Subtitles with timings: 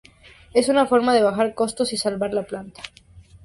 [0.55, 2.81] Es una forma de bajar costos y salvar la planta.